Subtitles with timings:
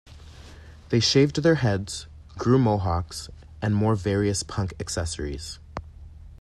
[0.89, 3.29] They shaved their heads, grew mohawks
[3.61, 5.59] and wore various punk accessories.